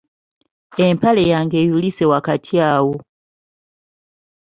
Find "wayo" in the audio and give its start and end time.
2.61-2.95